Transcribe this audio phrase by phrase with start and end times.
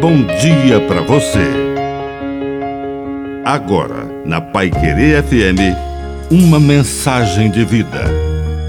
[0.00, 1.44] bom dia para você.
[3.44, 5.76] Agora, na Pai Querer FM,
[6.30, 8.06] uma mensagem de vida.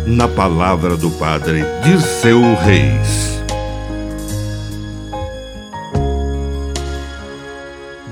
[0.05, 3.41] Na palavra do Padre Dirceu Reis.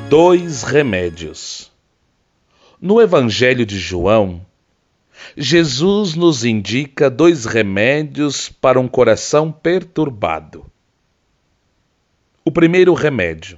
[0.07, 1.69] Dois remédios.
[2.81, 4.39] No Evangelho de João,
[5.35, 10.65] Jesus nos indica dois remédios para um coração perturbado.
[12.59, 13.57] Primeiro remédio: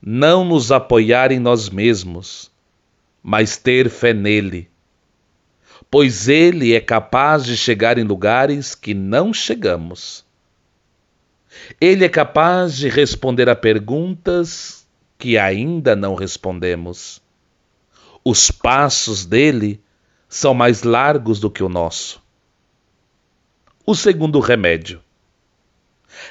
[0.00, 2.48] não nos apoiar em nós mesmos,
[3.20, 4.70] mas ter fé nele,
[5.90, 10.24] pois ele é capaz de chegar em lugares que não chegamos.
[11.80, 14.86] Ele é capaz de responder a perguntas
[15.18, 17.20] que ainda não respondemos.
[18.24, 19.82] Os passos dele
[20.28, 22.22] são mais largos do que o nosso.
[23.84, 25.02] O segundo remédio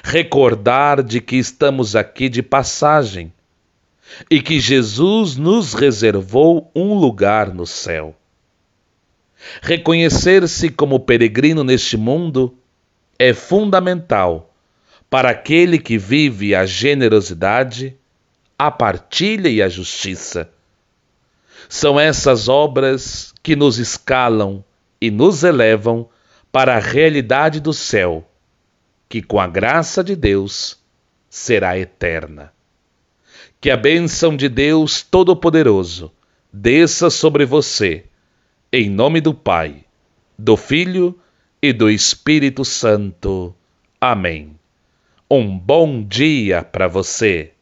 [0.02, 3.32] recordar de que estamos aqui de passagem
[4.30, 8.14] e que Jesus nos reservou um lugar no céu.
[9.62, 12.54] Reconhecer-se como peregrino neste mundo
[13.18, 14.52] é fundamental
[15.08, 17.96] para aquele que vive a generosidade,
[18.58, 20.50] a partilha e a justiça.
[21.68, 24.64] São essas obras que nos escalam
[25.00, 26.08] e nos elevam
[26.52, 28.26] para a realidade do céu
[29.10, 30.78] que com a graça de Deus
[31.28, 32.52] será eterna.
[33.60, 36.12] Que a bênção de Deus Todo-Poderoso
[36.52, 38.04] desça sobre você,
[38.72, 39.84] em nome do Pai,
[40.38, 41.18] do Filho
[41.60, 43.52] e do Espírito Santo.
[44.00, 44.56] Amém.
[45.28, 47.52] Um bom dia para você.